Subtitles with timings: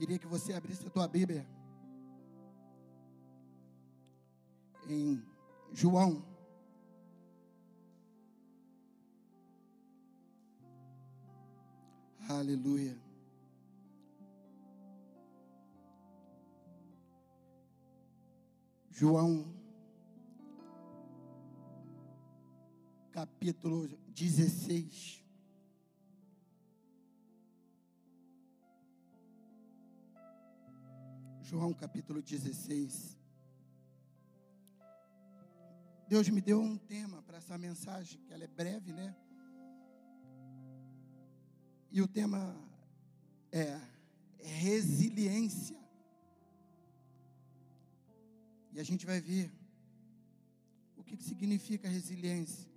[0.00, 1.46] Queria que você abrisse a tua Bíblia
[4.88, 5.22] em
[5.74, 6.24] João.
[12.30, 12.98] Aleluia.
[18.88, 19.54] João,
[23.12, 25.22] capítulo 16.
[31.50, 33.18] João capítulo 16.
[36.06, 39.16] Deus me deu um tema para essa mensagem, que ela é breve, né?
[41.90, 42.56] E o tema
[43.50, 43.80] é
[44.38, 45.76] resiliência.
[48.72, 49.50] E a gente vai ver
[50.96, 52.70] o que, que significa resiliência.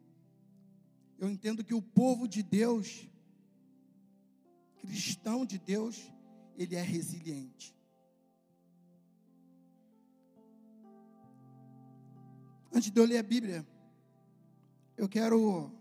[1.19, 3.07] Eu entendo que o povo de Deus,
[4.79, 6.11] cristão de Deus,
[6.57, 7.82] ele é resiliente.
[12.73, 13.65] Antes de eu ler a Bíblia,
[14.97, 15.71] eu quero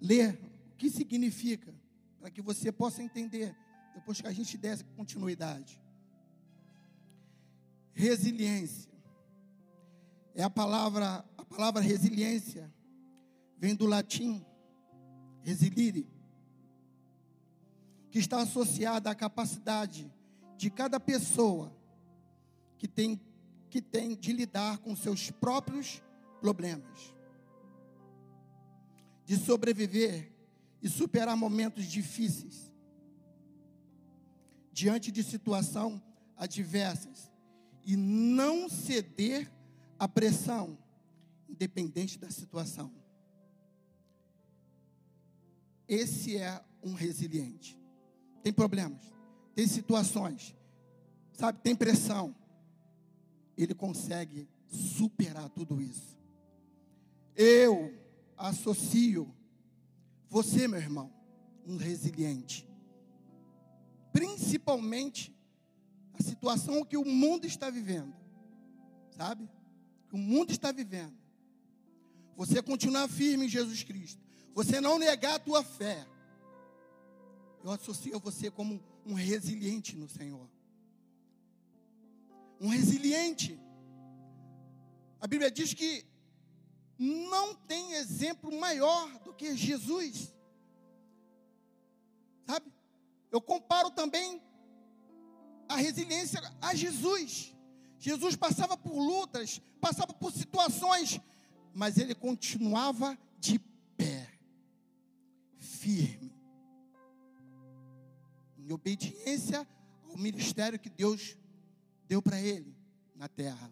[0.00, 0.40] ler
[0.72, 1.74] o que significa,
[2.18, 3.54] para que você possa entender,
[3.94, 5.78] depois que a gente der continuidade.
[7.92, 8.90] Resiliência.
[10.34, 12.72] É a palavra, a palavra resiliência
[13.58, 14.44] vem do latim
[15.42, 16.08] resilire,
[18.10, 20.10] que está associada à capacidade
[20.56, 21.70] de cada pessoa
[22.78, 23.20] que tem
[23.76, 26.02] que tem de lidar com seus próprios
[26.40, 27.14] problemas,
[29.26, 30.32] de sobreviver
[30.80, 32.72] e superar momentos difíceis
[34.72, 36.02] diante de situação
[36.38, 37.30] adversas
[37.84, 39.52] e não ceder
[39.98, 40.78] à pressão,
[41.46, 42.90] independente da situação.
[45.86, 47.78] Esse é um resiliente.
[48.42, 49.02] Tem problemas,
[49.54, 50.56] tem situações,
[51.34, 52.34] sabe, tem pressão
[53.56, 56.16] ele consegue superar tudo isso.
[57.34, 57.94] Eu
[58.36, 59.34] associo
[60.28, 61.12] você, meu irmão,
[61.66, 62.68] um resiliente.
[64.12, 65.34] Principalmente
[66.12, 68.14] a situação que o mundo está vivendo.
[69.10, 69.48] Sabe?
[70.08, 71.16] Que o mundo está vivendo.
[72.36, 74.22] Você continuar firme em Jesus Cristo.
[74.54, 76.06] Você não negar a tua fé.
[77.64, 80.48] Eu associo você como um resiliente no Senhor
[82.60, 83.60] um resiliente.
[85.20, 86.06] A Bíblia diz que
[86.98, 90.34] não tem exemplo maior do que Jesus.
[92.46, 92.72] Sabe?
[93.30, 94.42] Eu comparo também
[95.68, 97.54] a resiliência a Jesus.
[97.98, 101.20] Jesus passava por lutas, passava por situações,
[101.74, 103.58] mas ele continuava de
[103.96, 104.30] pé,
[105.58, 106.34] firme,
[108.56, 109.66] em obediência
[110.08, 111.36] ao ministério que Deus
[112.06, 112.74] deu para ele
[113.14, 113.70] na terra.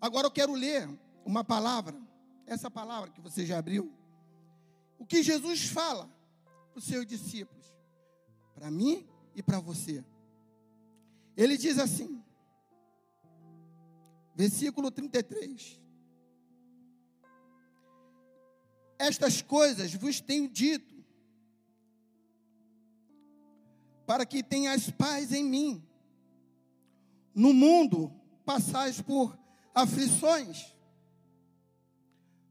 [0.00, 0.88] Agora eu quero ler
[1.24, 2.00] uma palavra,
[2.46, 3.92] essa palavra que você já abriu.
[4.98, 6.08] O que Jesus fala
[6.70, 7.74] para os seus discípulos,
[8.54, 10.04] para mim e para você.
[11.36, 12.22] Ele diz assim,
[14.34, 15.80] versículo 33.
[18.98, 20.95] Estas coisas vos tenho dito,
[24.06, 25.82] para que tenhas paz em mim.
[27.34, 28.12] No mundo
[28.44, 29.36] passais por
[29.74, 30.74] aflições,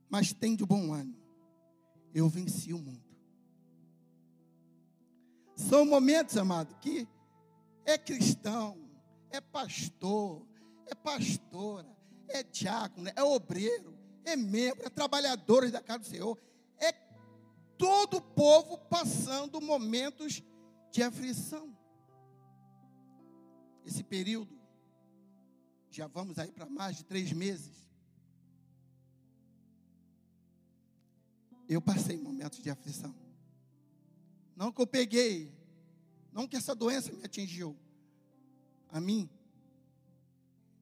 [0.09, 1.17] mas tem de bom ânimo.
[2.13, 3.03] Eu venci o mundo.
[5.55, 7.07] São momentos, amado, que
[7.85, 8.77] é cristão,
[9.29, 10.45] é pastor,
[10.85, 11.87] é pastora,
[12.27, 16.37] é diácono, é obreiro, é membro, é trabalhadores da casa do Senhor,
[16.77, 16.91] é
[17.77, 20.43] todo o povo passando momentos
[20.95, 21.77] de aflição.
[23.85, 24.57] Esse período,
[25.91, 27.85] já vamos aí para mais de três meses.
[31.67, 33.13] Eu passei momentos de aflição.
[34.55, 35.53] Não que eu peguei,
[36.31, 37.77] não que essa doença me atingiu,
[38.87, 39.29] a mim,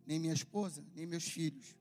[0.06, 1.76] nem minha esposa, nem meus filhos.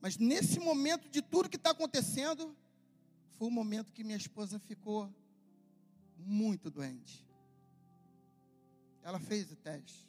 [0.00, 2.56] Mas nesse momento de tudo que está acontecendo,
[3.38, 5.08] foi o momento que minha esposa ficou
[6.24, 7.26] muito doente.
[9.02, 10.08] Ela fez o teste.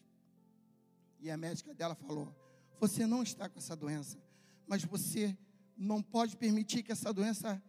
[1.20, 2.34] E a médica dela falou:
[2.80, 4.18] Você não está com essa doença,
[4.68, 5.38] mas você
[5.76, 7.62] não pode permitir que essa doença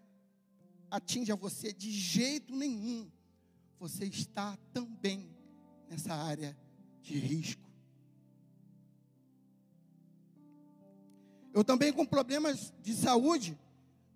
[0.90, 3.10] atinja você de jeito nenhum.
[3.78, 5.34] Você está também
[5.88, 6.56] nessa área
[7.02, 7.62] de risco.
[11.52, 13.58] Eu também com problemas de saúde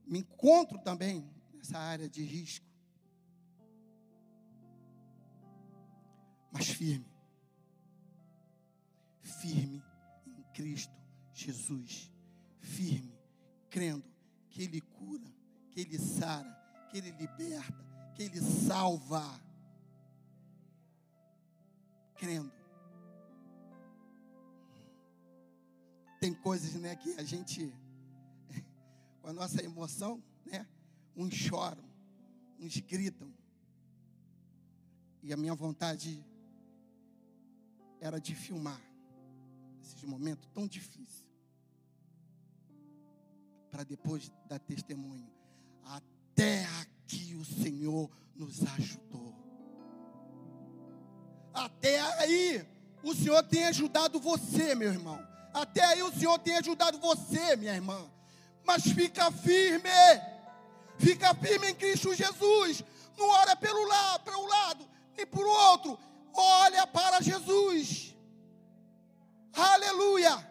[0.06, 2.67] me encontro também nessa área de risco.
[6.78, 7.12] Firme.
[9.20, 9.82] Firme
[10.26, 10.94] em Cristo
[11.34, 12.10] Jesus.
[12.60, 13.18] Firme,
[13.68, 14.04] crendo
[14.50, 15.26] que Ele cura,
[15.70, 16.48] que Ele sara,
[16.88, 17.84] que Ele liberta,
[18.14, 19.24] que Ele salva.
[22.16, 22.52] Crendo.
[26.20, 27.72] Tem coisas, né, que a gente,
[29.22, 30.66] com a nossa emoção, né,
[31.16, 31.84] uns choram,
[32.58, 33.32] uns gritam.
[35.22, 36.24] E a minha vontade
[38.00, 38.80] era de filmar
[39.82, 41.26] esses momentos tão difíceis.
[43.70, 45.30] Para depois dar testemunho.
[45.84, 49.34] Até aqui o Senhor nos ajudou.
[51.52, 52.66] Até aí
[53.02, 55.18] o Senhor tem ajudado você, meu irmão.
[55.52, 58.08] Até aí o Senhor tem ajudado você, minha irmã.
[58.64, 59.90] Mas fica firme.
[60.98, 62.84] Fica firme em Cristo Jesus.
[63.16, 65.98] Não olha pelo lado, para um lado, nem o outro.
[66.34, 68.16] Olha para Jesus.
[69.52, 70.48] Aleluia.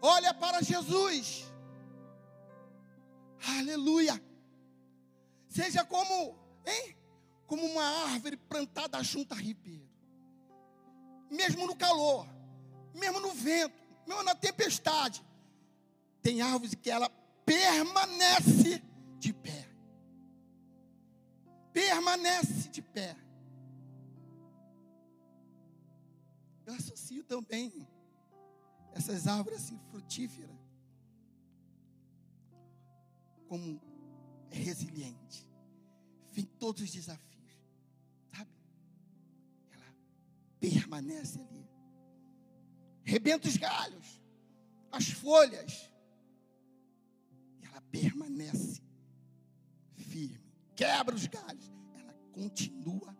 [0.00, 1.44] Olha para Jesus.
[3.58, 4.20] Aleluia.
[5.48, 6.36] Seja como,
[6.66, 6.96] hein?
[7.46, 9.88] Como uma árvore plantada junto a ribeiro.
[11.30, 12.26] Mesmo no calor,
[12.94, 13.74] mesmo no vento,
[14.06, 15.24] mesmo na tempestade.
[16.22, 17.10] Tem árvores que ela
[17.44, 18.82] permanece
[19.18, 19.68] de pé.
[21.72, 23.16] Permanece de pé.
[26.68, 27.72] Eu associo também
[28.92, 30.54] essas árvores assim frutíferas
[33.48, 33.80] como
[34.50, 35.48] resiliente.
[36.30, 37.58] Vem todos os desafios,
[38.36, 38.50] sabe?
[39.72, 39.96] Ela
[40.60, 41.66] permanece ali.
[43.02, 44.20] Rebenta os galhos,
[44.92, 45.90] as folhas.
[47.62, 48.82] Ela permanece
[49.96, 50.52] firme.
[50.76, 51.72] Quebra os galhos.
[51.94, 53.16] Ela continua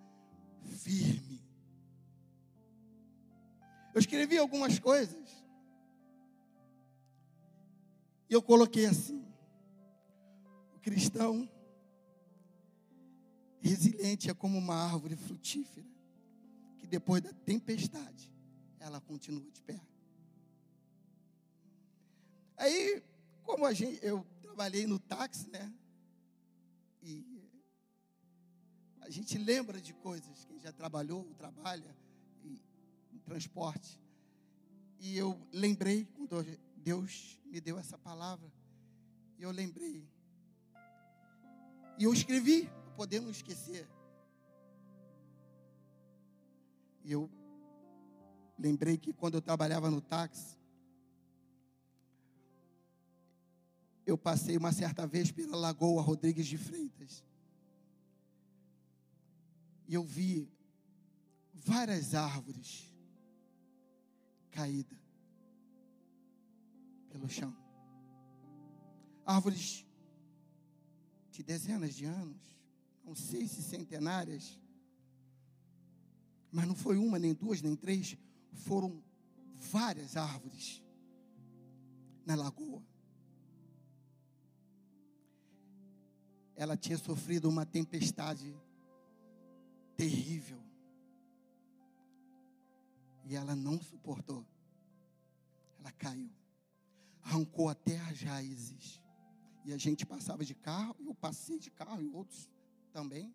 [0.67, 1.28] firme.
[3.99, 5.45] Eu escrevi algumas coisas.
[8.31, 9.27] E eu coloquei assim:
[10.73, 11.51] o cristão
[13.59, 15.85] resiliente é como uma árvore frutífera,
[16.79, 18.33] que depois da tempestade,
[18.79, 19.81] ela continua de pé.
[22.57, 23.03] Aí,
[23.43, 25.75] como a gente, eu trabalhei no táxi, né?
[27.03, 27.43] E
[29.01, 31.97] a gente lembra de coisas, quem já trabalhou, trabalha
[32.45, 32.61] em
[33.25, 34.01] transporte.
[34.99, 36.45] E eu lembrei quando
[36.77, 38.51] Deus me deu essa palavra.
[39.39, 40.09] E eu lembrei.
[41.99, 43.89] E eu escrevi, para poder não esquecer.
[47.05, 47.31] E eu
[48.59, 50.59] lembrei que quando eu trabalhava no táxi,
[54.05, 57.23] eu passei uma certa vez pela Lagoa Rodrigues de Freitas.
[59.87, 60.51] E eu vi
[61.55, 62.88] várias árvores
[64.59, 64.99] caídas
[67.09, 67.57] pelo chão.
[69.25, 69.87] Árvores
[71.31, 72.43] de dezenas de anos,
[73.05, 74.61] não sei se centenárias,
[76.51, 78.17] mas não foi uma, nem duas, nem três,
[78.51, 79.01] foram
[79.55, 80.83] várias árvores
[82.27, 82.83] na lagoa.
[86.57, 88.53] Ela tinha sofrido uma tempestade
[89.97, 90.68] terrível.
[93.29, 94.45] E ela não suportou.
[95.79, 96.29] Ela caiu
[97.29, 99.01] arrancou até as raízes.
[99.65, 102.49] E a gente passava de carro, eu passei de carro e outros
[102.91, 103.35] também,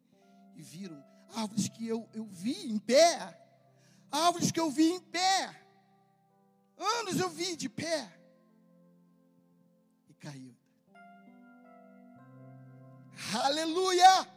[0.55, 1.03] e viram
[1.35, 3.39] árvores que eu, eu vi em pé,
[4.11, 5.61] árvores que eu vi em pé,
[6.75, 8.11] anos eu vi de pé,
[10.09, 10.55] e caiu.
[13.33, 14.27] Aleluia!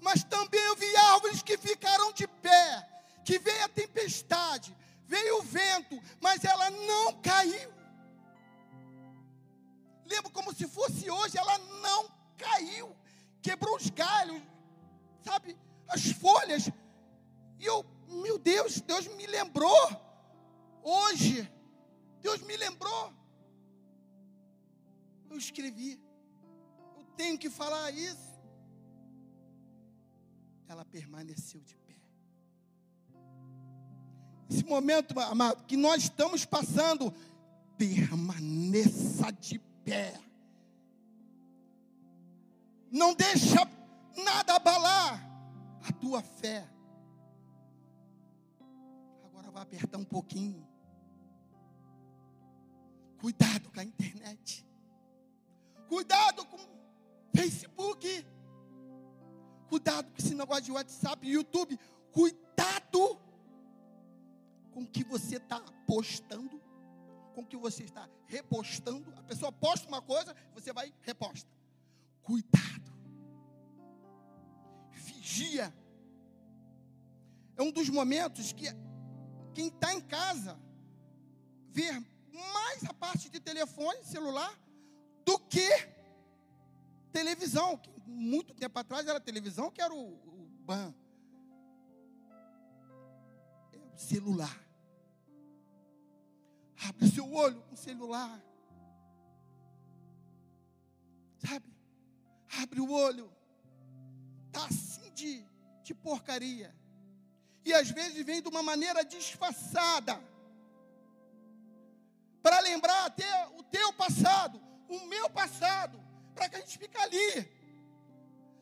[0.00, 2.88] Mas também eu vi árvores que ficaram de pé,
[3.24, 4.76] que veio a tempestade,
[5.12, 7.80] veio o vento, mas ela não caiu
[10.10, 12.94] lembro como se fosse hoje, ela não caiu,
[13.40, 14.42] quebrou os galhos,
[15.22, 15.56] sabe,
[15.88, 16.68] as folhas.
[17.58, 19.86] E eu, meu Deus, Deus me lembrou
[20.82, 21.50] hoje.
[22.20, 23.14] Deus me lembrou.
[25.30, 25.92] Eu escrevi.
[26.96, 28.30] Eu tenho que falar isso.
[30.68, 31.89] Ela permaneceu de pé.
[34.50, 37.14] Esse momento, amado, que nós estamos passando,
[37.78, 40.20] permaneça de pé.
[42.90, 43.64] Não deixa
[44.24, 45.24] nada abalar
[45.88, 46.68] a tua fé.
[49.24, 50.66] Agora vai apertar um pouquinho.
[53.20, 54.66] Cuidado com a internet.
[55.88, 56.58] Cuidado com
[57.32, 58.26] Facebook.
[59.68, 61.78] Cuidado com esse negócio de WhatsApp YouTube.
[62.10, 63.29] Cuidado
[64.72, 66.60] com que você está postando,
[67.34, 69.12] com que você está repostando.
[69.16, 71.48] A pessoa posta uma coisa, você vai e reposta.
[72.22, 72.92] Cuidado.
[74.90, 75.74] Vigia.
[77.56, 78.66] É um dos momentos que
[79.54, 80.58] quem está em casa
[81.68, 81.92] vê
[82.52, 84.58] mais a parte de telefone, celular,
[85.24, 85.68] do que
[87.12, 87.80] televisão.
[88.06, 90.94] Muito tempo atrás era televisão, que era o, o ban.
[94.00, 94.58] Celular.
[96.88, 98.42] Abre o seu olho com celular.
[101.38, 101.66] Sabe?
[102.62, 103.30] Abre o olho.
[104.46, 105.44] Está assim de,
[105.82, 106.74] de porcaria.
[107.64, 110.18] E às vezes vem de uma maneira disfarçada.
[112.42, 116.02] Para lembrar até o teu passado, o meu passado,
[116.34, 117.60] para que a gente fique ali.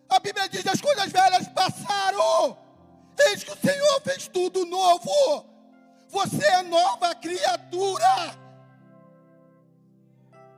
[0.09, 2.68] A Bíblia diz: as coisas velhas passaram.
[3.27, 5.11] Eis que o Senhor fez tudo novo.
[6.09, 8.39] Você é nova criatura.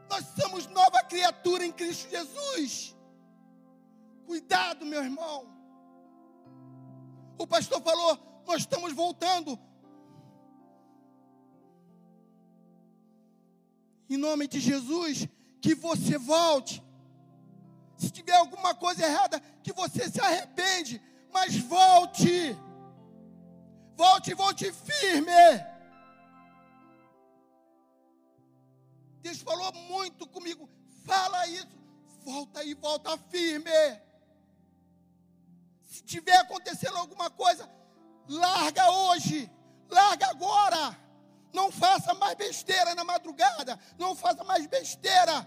[0.09, 2.97] Nós somos nova criatura em Cristo Jesus.
[4.27, 5.47] Cuidado, meu irmão.
[7.39, 9.59] O pastor falou: nós estamos voltando.
[14.09, 15.29] Em nome de Jesus,
[15.61, 16.83] que você volte.
[17.97, 21.01] Se tiver alguma coisa errada, que você se arrepende,
[21.33, 22.57] mas volte.
[23.97, 25.33] Volte, volte firme.
[29.21, 30.69] Deus falou muito comigo.
[31.05, 31.79] Fala isso.
[32.25, 33.71] Volta e volta firme.
[35.85, 37.69] Se tiver acontecendo alguma coisa,
[38.29, 39.51] larga hoje.
[39.89, 40.99] Larga agora.
[41.53, 43.79] Não faça mais besteira na madrugada.
[43.99, 45.47] Não faça mais besteira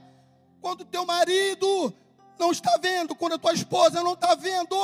[0.61, 1.93] quando teu marido
[2.37, 4.75] não está vendo, quando a tua esposa não está vendo.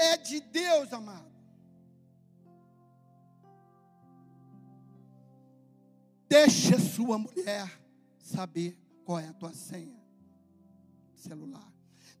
[0.00, 1.30] É de Deus, amado.
[6.28, 7.68] Deixa sua mulher
[8.18, 10.00] saber qual é a tua senha
[11.14, 11.68] celular.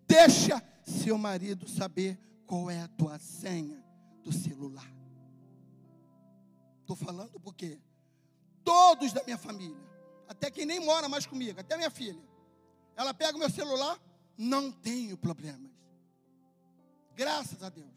[0.06, 3.82] Deixa seu marido saber qual é a tua senha
[4.22, 4.92] do celular.
[6.80, 7.80] Estou falando porque
[8.64, 9.80] todos da minha família,
[10.28, 12.20] até quem nem mora mais comigo, até minha filha,
[12.96, 13.98] ela pega o meu celular,
[14.36, 15.69] não tenho problemas.
[17.20, 17.92] Graças a Deus.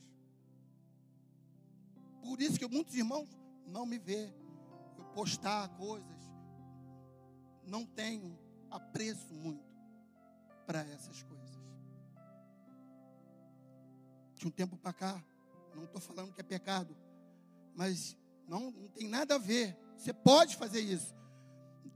[2.22, 3.30] Por isso que muitos irmãos
[3.66, 4.34] não me vê
[4.98, 6.22] eu postar coisas.
[7.66, 8.38] Não tenho
[8.70, 9.64] apreço muito
[10.68, 11.58] para essas coisas.
[14.36, 15.24] De um tempo para cá,
[15.74, 16.94] não estou falando que é pecado,
[17.74, 19.74] mas não, não tem nada a ver.
[19.96, 21.16] Você pode fazer isso.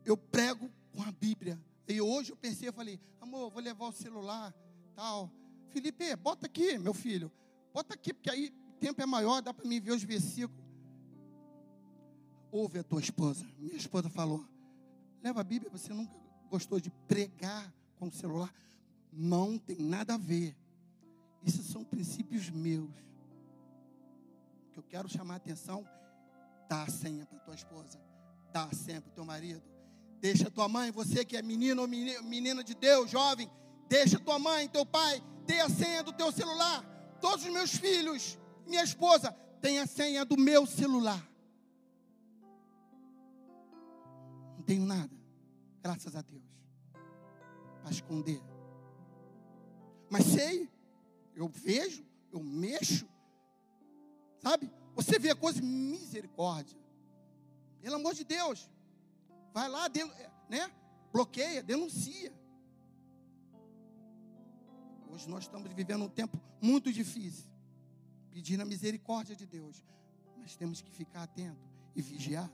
[0.05, 1.61] Eu prego com a Bíblia.
[1.89, 4.55] E hoje eu pensei, eu falei, amor, vou levar o celular,
[4.95, 5.29] tal.
[5.69, 7.31] Felipe, bota aqui, meu filho.
[7.73, 10.65] Bota aqui, porque aí o tempo é maior, dá para mim ver os versículos.
[12.51, 13.45] Ouve a tua esposa.
[13.57, 14.45] Minha esposa falou:
[15.21, 16.17] leva a Bíblia, você nunca
[16.49, 18.53] gostou de pregar com o celular.
[19.11, 20.55] Não tem nada a ver.
[21.43, 22.89] Isso são princípios meus.
[24.71, 25.87] Que eu quero chamar a atenção.
[26.69, 27.99] Dá a senha para tua esposa.
[28.51, 29.63] Dá a senha para o teu marido.
[30.19, 33.49] Deixa tua mãe, você que é menino ou menina de Deus, jovem,
[33.87, 36.83] deixa tua mãe, teu pai dê a senha do teu celular.
[37.21, 41.25] Todos os meus filhos, minha esposa, tem a senha do meu celular.
[44.57, 45.15] Não tenho nada,
[45.81, 46.43] graças a Deus,
[47.81, 48.41] para esconder.
[50.09, 50.69] Mas sei,
[51.35, 53.07] eu vejo, eu mexo,
[54.39, 54.71] sabe?
[54.95, 56.77] Você vê a coisa, misericórdia.
[57.81, 58.69] Pelo amor de Deus,
[59.53, 59.87] vai lá,
[60.49, 60.71] né?
[61.11, 62.33] Bloqueia, denuncia.
[65.25, 67.49] Nós estamos vivendo um tempo muito difícil,
[68.31, 69.83] pedindo a misericórdia de Deus,
[70.37, 72.51] mas temos que ficar atento e vigiar.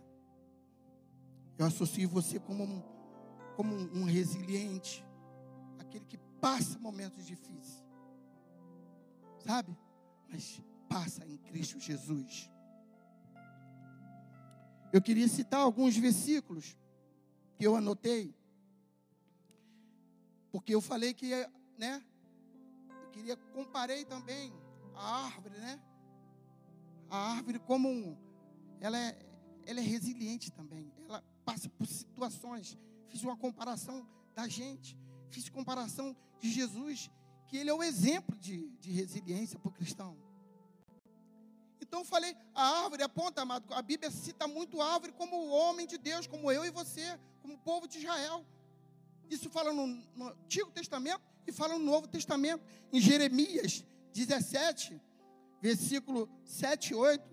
[1.57, 2.81] Eu associo você como um,
[3.55, 5.05] como um resiliente,
[5.79, 7.83] aquele que passa momentos difíceis,
[9.45, 9.77] sabe?
[10.29, 12.49] Mas passa em Cristo Jesus.
[14.91, 16.77] Eu queria citar alguns versículos
[17.55, 18.35] que eu anotei,
[20.51, 21.31] porque eu falei que,
[21.77, 22.03] né,
[23.13, 24.51] queria comparei também
[24.95, 25.79] a árvore, né?
[27.09, 28.17] A árvore como um,
[28.81, 29.17] ela é,
[29.65, 30.91] ela é resiliente também.
[31.07, 32.77] Ela passa por situações.
[33.09, 34.97] Fiz uma comparação da gente.
[35.29, 37.11] Fiz comparação de Jesus,
[37.47, 40.17] que ele é o exemplo de, de resiliência para o cristão.
[41.79, 45.85] Então falei, a árvore aponta, amado, a Bíblia cita muito a árvore como o homem
[45.85, 48.43] de Deus, como eu e você, como o povo de Israel.
[49.29, 52.63] Isso fala no, no Antigo Testamento e fala no Novo Testamento.
[52.91, 55.01] Em Jeremias 17,
[55.61, 57.23] versículo 7 e 8.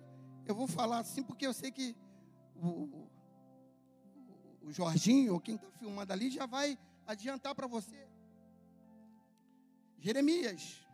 [0.46, 1.96] Eu vou falar assim porque eu sei que
[2.56, 3.08] o,
[4.62, 8.08] o Jorginho, ou quem está filmando ali, já vai adiantar para você.
[9.98, 10.86] Jeremias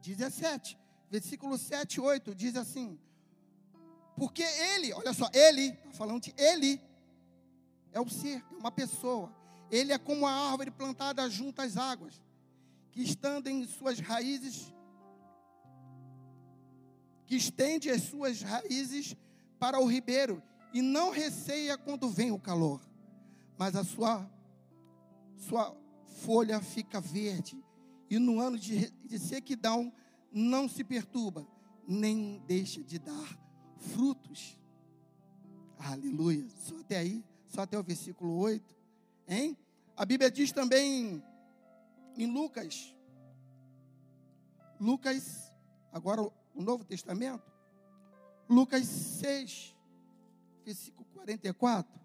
[0.00, 0.78] 17,
[1.10, 2.98] versículo 7 e 8, diz assim:
[4.16, 6.80] Porque ele, olha só, ele, está falando de ele,
[7.92, 9.34] é o ser, é uma pessoa.
[9.70, 12.20] Ele é como a árvore plantada junto às águas,
[12.90, 14.74] que estando em suas raízes,
[17.26, 19.16] que estende as suas raízes
[19.58, 22.80] para o ribeiro e não receia quando vem o calor,
[23.56, 24.28] mas a sua,
[25.36, 25.76] sua
[26.24, 27.62] folha fica verde,
[28.08, 29.92] e no ano de, de sequidão
[30.32, 31.46] não se perturba,
[31.86, 33.38] nem deixa de dar
[33.76, 34.58] frutos.
[35.78, 36.46] Aleluia.
[36.56, 38.79] Só até aí, só até o versículo 8.
[39.30, 39.56] Hein?
[39.96, 41.22] A Bíblia diz também
[42.16, 42.92] em Lucas,
[44.80, 45.52] Lucas,
[45.92, 47.48] agora o Novo Testamento,
[48.48, 49.76] Lucas 6,
[50.64, 51.99] versículo 44.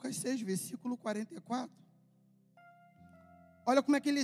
[0.00, 1.70] Lucas 6, versículo 44.
[3.66, 4.22] Olha como é que ele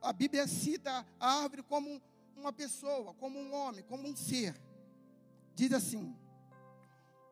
[0.00, 2.00] a Bíblia cita a árvore como
[2.36, 4.54] uma pessoa, como um homem, como um ser.
[5.56, 6.14] Diz assim: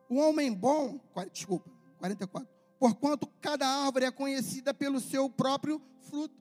[0.09, 0.99] o homem bom,
[1.31, 2.49] desculpa, 44.
[2.77, 6.35] Porquanto cada árvore é conhecida pelo seu próprio fruto.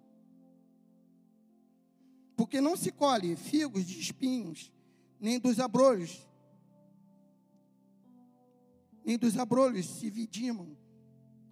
[2.37, 4.73] Porque não se colhe figos de espinhos,
[5.21, 6.29] nem dos abrolhos,
[9.05, 10.77] nem dos abrolhos se vidimam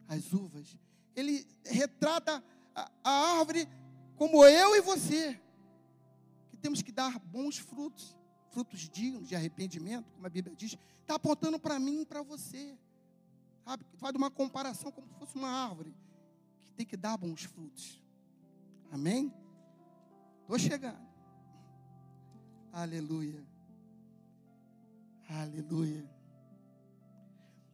[0.09, 0.77] as uvas.
[1.15, 2.43] Ele retrata
[2.75, 3.69] a, a árvore
[4.17, 5.41] como eu e você,
[6.51, 8.19] que temos que dar bons frutos
[8.51, 12.77] frutos dignos de arrependimento, como a Bíblia diz, está apontando para mim e para você.
[13.65, 13.85] Sabe?
[13.99, 15.95] Faz uma comparação como se fosse uma árvore
[16.65, 18.03] que tem que dar bons frutos.
[18.91, 19.33] Amém?
[20.43, 21.07] Estou chegando.
[22.73, 23.47] Aleluia.
[25.29, 26.18] Aleluia.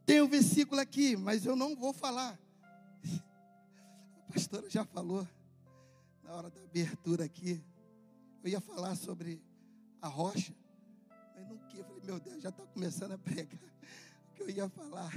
[0.05, 2.39] Tem um versículo aqui, mas eu não vou falar.
[4.29, 5.27] A pastora já falou
[6.23, 7.63] na hora da abertura aqui.
[8.43, 9.41] Eu ia falar sobre
[10.01, 10.53] a rocha.
[11.35, 13.59] Mas não que, eu falei, meu Deus, já está começando a pregar
[14.29, 15.11] o que eu ia falar.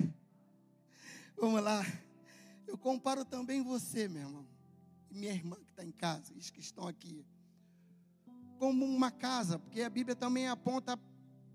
[1.36, 1.84] Vamos lá.
[2.66, 4.46] Eu comparo também você, meu irmão,
[5.10, 7.24] e minha irmã que está em casa, os que estão aqui,
[8.58, 10.98] como uma casa, porque a Bíblia também aponta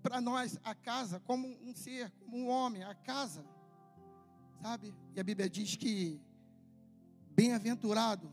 [0.04, 3.42] para nós a casa como um ser, como um homem, a casa,
[4.60, 4.94] sabe?
[5.16, 6.20] E a Bíblia diz que
[7.30, 8.30] bem-aventurado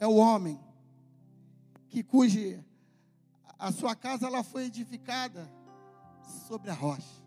[0.00, 0.60] é o homem
[1.88, 2.64] que cuja
[3.56, 5.48] a sua casa ela foi edificada
[6.48, 7.22] sobre a rocha.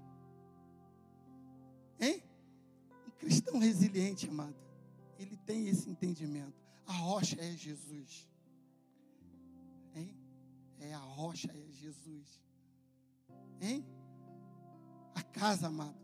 [1.98, 2.22] Hein?
[3.08, 4.58] Um cristão resiliente, amado,
[5.18, 6.62] ele tem esse entendimento.
[6.86, 8.28] A rocha é Jesus.
[9.96, 10.14] Hein?
[10.78, 12.48] É a rocha é Jesus.
[13.62, 13.86] Hein?
[15.16, 15.98] A casa, amado,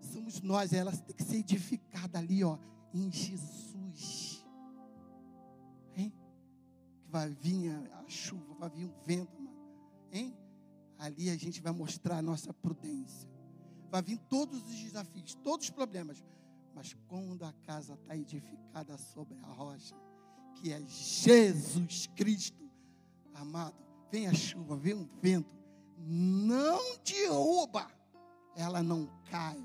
[0.00, 2.58] somos nós, ela tem que ser edificada ali, ó,
[2.94, 4.44] em Jesus.
[5.96, 6.12] Hein?
[7.02, 9.56] Que vai vir a chuva, vai vir um vento, amado.
[10.12, 10.36] Hein?
[11.00, 13.28] ali a gente vai mostrar a nossa prudência.
[13.90, 16.22] Vai vir todos os desafios, todos os problemas.
[16.74, 19.96] Mas quando a casa está edificada sobre a rocha,
[20.54, 22.70] que é Jesus Cristo,
[23.34, 23.74] amado,
[24.12, 25.58] vem a chuva, vem um vento,
[26.00, 27.86] não derruba,
[28.56, 29.62] ela não cai.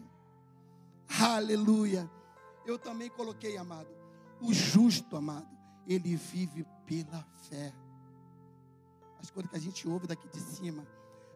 [1.19, 2.09] Aleluia.
[2.65, 3.89] Eu também coloquei, amado,
[4.41, 5.47] o justo, amado,
[5.87, 7.73] ele vive pela fé.
[9.19, 10.85] As coisas que a gente ouve daqui de cima,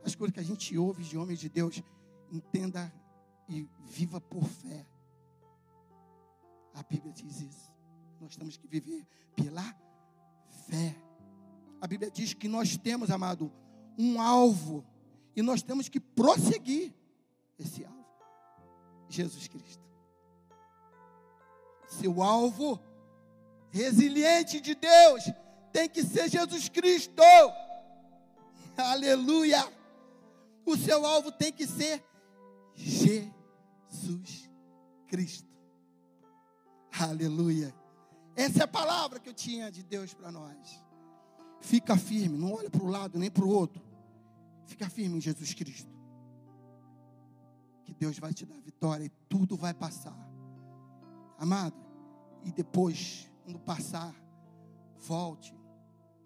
[0.03, 1.81] as coisas que a gente ouve de homens de Deus,
[2.31, 2.91] entenda
[3.47, 4.85] e viva por fé.
[6.73, 7.73] A Bíblia diz isso.
[8.19, 9.63] Nós temos que viver pela
[10.67, 10.95] fé.
[11.81, 13.51] A Bíblia diz que nós temos, amado,
[13.99, 14.85] um alvo
[15.35, 16.93] e nós temos que prosseguir
[17.59, 17.99] esse alvo.
[19.09, 19.83] Jesus Cristo.
[21.87, 22.79] Seu alvo
[23.69, 25.25] resiliente de Deus
[25.73, 27.21] tem que ser Jesus Cristo.
[28.77, 29.79] Aleluia
[30.71, 32.03] o seu alvo tem que ser
[32.75, 34.49] Jesus
[35.07, 35.49] Cristo.
[36.99, 37.73] Aleluia.
[38.35, 40.83] Essa é a palavra que eu tinha de Deus para nós.
[41.61, 43.81] Fica firme, não olha para o lado nem para o outro.
[44.69, 45.91] Fica firme em Jesus Cristo.
[47.83, 50.15] Que Deus vai te dar vitória e tudo vai passar.
[51.39, 51.75] Amado,
[52.43, 54.13] e depois, Quando passar,
[54.99, 55.57] volte.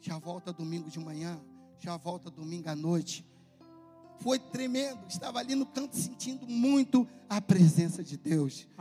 [0.01, 1.41] Já volta domingo de manhã,
[1.79, 3.25] já volta domingo à noite.
[4.19, 5.07] Foi tremendo.
[5.07, 8.67] Estava ali no canto sentindo muito a presença de Deus.